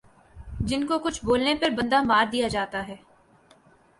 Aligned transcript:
جن 0.61 0.85
کو 0.87 0.97
کچھ 0.99 1.19
بولنے 1.25 1.53
پر 1.55 1.69
بندہ 1.77 2.01
مار 2.03 2.25
دیا 2.31 2.47
جاتا 2.47 2.85
ھے 2.87 2.95